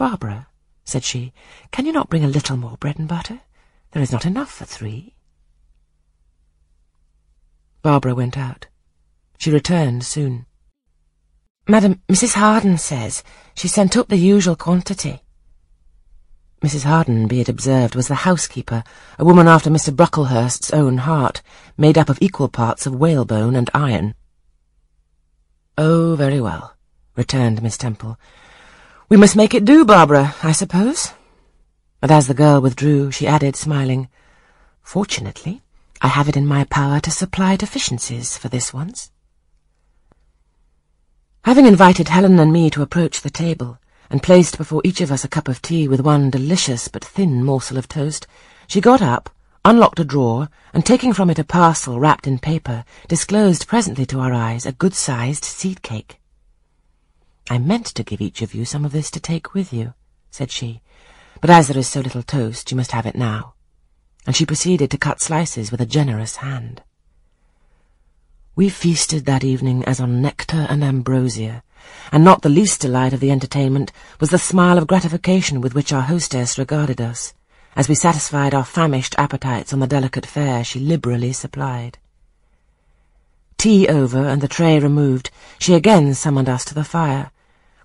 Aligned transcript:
Barbara, 0.00 0.46
said 0.82 1.04
she, 1.04 1.34
can 1.72 1.84
you 1.84 1.92
not 1.92 2.08
bring 2.08 2.24
a 2.24 2.26
little 2.26 2.56
more 2.56 2.78
bread 2.78 2.98
and 2.98 3.06
butter? 3.06 3.40
There 3.90 4.02
is 4.02 4.10
not 4.10 4.24
enough 4.24 4.50
for 4.50 4.64
three. 4.64 5.14
Barbara 7.82 8.14
went 8.14 8.38
out. 8.38 8.68
She 9.36 9.50
returned 9.50 10.04
soon. 10.04 10.46
Madam, 11.68 12.00
Mrs. 12.08 12.32
Harden 12.32 12.78
says 12.78 13.22
she 13.54 13.68
sent 13.68 13.94
up 13.94 14.08
the 14.08 14.16
usual 14.16 14.56
quantity. 14.56 15.20
Mrs. 16.62 16.84
Harden, 16.84 17.28
be 17.28 17.42
it 17.42 17.50
observed, 17.50 17.94
was 17.94 18.08
the 18.08 18.24
housekeeper, 18.24 18.82
a 19.18 19.24
woman 19.26 19.48
after 19.48 19.68
Mr. 19.68 19.94
Brocklehurst's 19.94 20.72
own 20.72 20.96
heart, 20.96 21.42
made 21.76 21.98
up 21.98 22.08
of 22.08 22.22
equal 22.22 22.48
parts 22.48 22.86
of 22.86 22.94
whalebone 22.94 23.54
and 23.54 23.68
iron. 23.74 24.14
Oh, 25.76 26.14
very 26.16 26.40
well, 26.40 26.74
returned 27.16 27.62
Miss 27.62 27.76
Temple. 27.76 28.18
We 29.10 29.16
must 29.16 29.34
make 29.34 29.54
it 29.54 29.64
do, 29.64 29.84
Barbara, 29.84 30.36
I 30.40 30.52
suppose. 30.52 31.14
But 32.00 32.12
as 32.12 32.28
the 32.28 32.32
girl 32.32 32.60
withdrew, 32.60 33.10
she 33.10 33.26
added, 33.26 33.56
smiling, 33.56 34.08
Fortunately, 34.82 35.62
I 36.00 36.06
have 36.06 36.28
it 36.28 36.36
in 36.36 36.46
my 36.46 36.62
power 36.62 37.00
to 37.00 37.10
supply 37.10 37.56
deficiencies 37.56 38.38
for 38.38 38.48
this 38.48 38.72
once. 38.72 39.10
Having 41.42 41.66
invited 41.66 42.06
Helen 42.06 42.38
and 42.38 42.52
me 42.52 42.70
to 42.70 42.82
approach 42.82 43.22
the 43.22 43.30
table, 43.30 43.78
and 44.10 44.22
placed 44.22 44.56
before 44.56 44.80
each 44.84 45.00
of 45.00 45.10
us 45.10 45.24
a 45.24 45.28
cup 45.28 45.48
of 45.48 45.60
tea 45.60 45.88
with 45.88 46.00
one 46.00 46.30
delicious 46.30 46.86
but 46.86 47.04
thin 47.04 47.42
morsel 47.42 47.78
of 47.78 47.88
toast, 47.88 48.28
she 48.68 48.80
got 48.80 49.02
up, 49.02 49.28
unlocked 49.64 49.98
a 49.98 50.04
drawer, 50.04 50.48
and 50.72 50.86
taking 50.86 51.12
from 51.12 51.30
it 51.30 51.38
a 51.40 51.44
parcel 51.44 51.98
wrapped 51.98 52.28
in 52.28 52.38
paper, 52.38 52.84
disclosed 53.08 53.66
presently 53.66 54.06
to 54.06 54.20
our 54.20 54.32
eyes 54.32 54.66
a 54.66 54.72
good-sized 54.72 55.44
seed 55.44 55.82
cake. 55.82 56.19
I 57.50 57.58
meant 57.58 57.86
to 57.86 58.04
give 58.04 58.20
each 58.20 58.42
of 58.42 58.54
you 58.54 58.64
some 58.64 58.84
of 58.84 58.92
this 58.92 59.10
to 59.10 59.18
take 59.18 59.54
with 59.54 59.72
you, 59.72 59.94
said 60.30 60.52
she, 60.52 60.82
but 61.40 61.50
as 61.50 61.66
there 61.66 61.76
is 61.76 61.88
so 61.88 62.00
little 62.00 62.22
toast, 62.22 62.70
you 62.70 62.76
must 62.76 62.92
have 62.92 63.06
it 63.06 63.16
now. 63.16 63.54
And 64.24 64.36
she 64.36 64.46
proceeded 64.46 64.88
to 64.92 64.98
cut 64.98 65.20
slices 65.20 65.72
with 65.72 65.80
a 65.80 65.86
generous 65.86 66.36
hand. 66.36 66.84
We 68.54 68.68
feasted 68.68 69.26
that 69.26 69.42
evening 69.42 69.84
as 69.84 69.98
on 69.98 70.22
nectar 70.22 70.64
and 70.70 70.84
ambrosia, 70.84 71.64
and 72.12 72.22
not 72.22 72.42
the 72.42 72.48
least 72.48 72.82
delight 72.82 73.12
of 73.12 73.18
the 73.18 73.32
entertainment 73.32 73.90
was 74.20 74.30
the 74.30 74.38
smile 74.38 74.78
of 74.78 74.86
gratification 74.86 75.60
with 75.60 75.74
which 75.74 75.92
our 75.92 76.02
hostess 76.02 76.56
regarded 76.56 77.00
us, 77.00 77.34
as 77.74 77.88
we 77.88 77.96
satisfied 77.96 78.54
our 78.54 78.64
famished 78.64 79.16
appetites 79.18 79.72
on 79.72 79.80
the 79.80 79.88
delicate 79.88 80.24
fare 80.24 80.62
she 80.62 80.78
liberally 80.78 81.32
supplied. 81.32 81.98
Tea 83.58 83.88
over 83.88 84.28
and 84.28 84.40
the 84.40 84.46
tray 84.46 84.78
removed, 84.78 85.32
she 85.58 85.74
again 85.74 86.14
summoned 86.14 86.48
us 86.48 86.64
to 86.64 86.74
the 86.74 86.84
fire. 86.84 87.32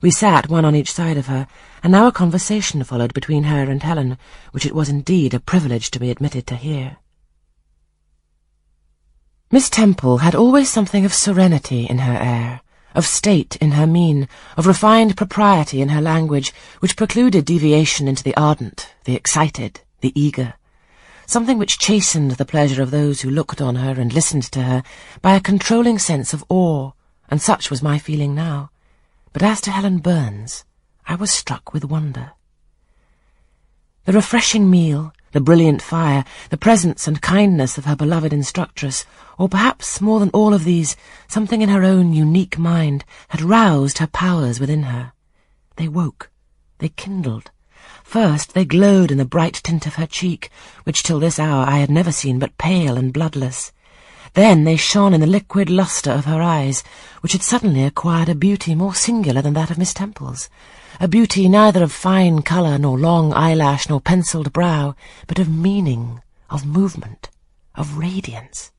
We 0.05 0.11
sat 0.11 0.49
one 0.49 0.65
on 0.65 0.75
each 0.75 0.91
side 0.91 1.17
of 1.17 1.25
her, 1.25 1.47
and 1.81 1.91
now 1.91 2.05
a 2.05 2.11
conversation 2.11 2.83
followed 2.83 3.11
between 3.15 3.45
her 3.45 3.63
and 3.63 3.81
Helen, 3.81 4.19
which 4.51 4.63
it 4.63 4.75
was 4.75 4.87
indeed 4.87 5.33
a 5.33 5.39
privilege 5.39 5.89
to 5.89 5.99
be 5.99 6.11
admitted 6.11 6.45
to 6.45 6.55
hear. 6.55 6.97
Miss 9.49 9.67
Temple 9.67 10.19
had 10.19 10.35
always 10.35 10.69
something 10.69 11.05
of 11.05 11.13
serenity 11.15 11.85
in 11.85 11.97
her 11.97 12.19
air, 12.21 12.61
of 12.93 13.07
state 13.07 13.55
in 13.55 13.71
her 13.71 13.87
mien, 13.87 14.27
of 14.55 14.67
refined 14.67 15.17
propriety 15.17 15.81
in 15.81 15.89
her 15.89 16.01
language, 16.01 16.53
which 16.81 16.97
precluded 16.97 17.43
deviation 17.43 18.07
into 18.07 18.21
the 18.21 18.37
ardent, 18.37 18.93
the 19.05 19.15
excited, 19.15 19.81
the 20.01 20.13
eager, 20.13 20.53
something 21.25 21.57
which 21.57 21.79
chastened 21.79 22.33
the 22.33 22.45
pleasure 22.45 22.83
of 22.83 22.91
those 22.91 23.21
who 23.21 23.31
looked 23.31 23.59
on 23.59 23.77
her 23.77 23.99
and 23.99 24.13
listened 24.13 24.43
to 24.43 24.61
her 24.61 24.83
by 25.23 25.33
a 25.33 25.41
controlling 25.41 25.97
sense 25.97 26.31
of 26.31 26.45
awe, 26.47 26.91
and 27.27 27.41
such 27.41 27.71
was 27.71 27.81
my 27.81 27.97
feeling 27.97 28.35
now. 28.35 28.69
But 29.35 29.43
as 29.43 29.59
to 29.61 29.71
Helen 29.71 29.97
Burns, 29.97 30.63
I 31.05 31.15
was 31.15 31.29
struck 31.29 31.73
with 31.73 31.83
wonder. 31.83 32.31
The 34.05 34.13
refreshing 34.13 34.69
meal, 34.69 35.11
the 35.33 35.41
brilliant 35.41 35.81
fire, 35.81 36.23
the 36.51 36.57
presence 36.57 37.05
and 37.05 37.21
kindness 37.21 37.77
of 37.77 37.83
her 37.83 37.97
beloved 37.97 38.31
instructress, 38.31 39.05
or 39.37 39.49
perhaps 39.49 39.99
more 39.99 40.21
than 40.21 40.29
all 40.29 40.53
of 40.53 40.63
these, 40.63 40.95
something 41.27 41.61
in 41.61 41.67
her 41.67 41.83
own 41.83 42.13
unique 42.13 42.57
mind 42.57 43.03
had 43.27 43.41
roused 43.41 43.97
her 43.97 44.07
powers 44.07 44.61
within 44.61 44.83
her. 44.83 45.11
They 45.75 45.89
woke, 45.89 46.31
they 46.77 46.87
kindled. 46.87 47.51
First 48.05 48.53
they 48.53 48.63
glowed 48.63 49.11
in 49.11 49.17
the 49.17 49.25
bright 49.25 49.55
tint 49.55 49.85
of 49.85 49.95
her 49.95 50.07
cheek, 50.07 50.49
which 50.85 51.03
till 51.03 51.19
this 51.19 51.39
hour 51.39 51.65
I 51.65 51.79
had 51.79 51.91
never 51.91 52.13
seen 52.13 52.39
but 52.39 52.57
pale 52.57 52.95
and 52.95 53.11
bloodless. 53.11 53.73
Then 54.35 54.65
they 54.65 54.75
shone 54.75 55.13
in 55.13 55.21
the 55.21 55.27
liquid 55.27 55.69
lustre 55.69 56.11
of 56.11 56.25
her 56.25 56.41
eyes, 56.41 56.83
which 57.21 57.31
had 57.31 57.41
suddenly 57.41 57.85
acquired 57.85 58.27
a 58.27 58.35
beauty 58.35 58.75
more 58.75 58.93
singular 58.93 59.41
than 59.41 59.53
that 59.53 59.71
of 59.71 59.77
Miss 59.77 59.93
Temple's, 59.93 60.49
a 60.99 61.07
beauty 61.07 61.47
neither 61.47 61.81
of 61.81 61.93
fine 61.93 62.41
colour 62.41 62.77
nor 62.77 62.99
long 62.99 63.33
eyelash 63.33 63.87
nor 63.87 64.01
pencilled 64.01 64.51
brow, 64.51 64.93
but 65.27 65.39
of 65.39 65.47
meaning, 65.47 66.21
of 66.49 66.65
movement, 66.65 67.29
of 67.75 67.97
radiance. 67.97 68.73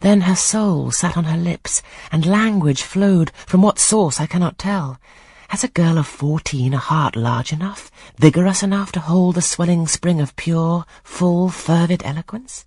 Then 0.00 0.22
her 0.22 0.34
soul 0.34 0.90
sat 0.90 1.18
on 1.18 1.24
her 1.24 1.36
lips, 1.36 1.82
and 2.10 2.24
language 2.24 2.82
flowed, 2.82 3.32
from 3.46 3.60
what 3.60 3.78
source 3.78 4.20
I 4.20 4.26
cannot 4.26 4.56
tell. 4.56 4.98
Has 5.48 5.64
a 5.64 5.68
girl 5.68 5.98
of 5.98 6.06
fourteen 6.06 6.72
a 6.72 6.78
heart 6.78 7.14
large 7.14 7.52
enough, 7.52 7.90
vigorous 8.16 8.62
enough 8.62 8.90
to 8.92 9.00
hold 9.00 9.34
the 9.34 9.42
swelling 9.42 9.86
spring 9.86 10.18
of 10.18 10.34
pure, 10.34 10.86
full, 11.04 11.50
fervid 11.50 12.02
eloquence? 12.06 12.64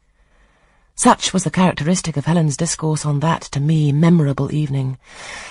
Such 0.99 1.31
was 1.31 1.45
the 1.45 1.49
characteristic 1.49 2.17
of 2.17 2.25
Helen's 2.25 2.57
discourse 2.57 3.05
on 3.05 3.21
that, 3.21 3.43
to 3.53 3.61
me, 3.61 3.93
memorable 3.93 4.53
evening. 4.53 4.97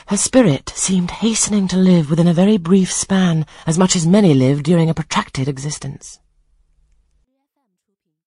Her 0.09 0.19
spirit 0.19 0.69
seemed 0.77 1.11
hastening 1.11 1.69
to 1.69 1.79
live 1.79 2.11
within 2.11 2.29
a 2.29 2.35
very 2.35 2.59
brief 2.59 2.93
span, 2.93 3.47
as 3.67 3.79
much 3.79 3.97
as 3.97 4.07
many 4.07 4.35
live 4.35 4.63
during 4.63 4.91
a 4.91 4.95
protracted 4.95 5.49
existence. 5.49 6.21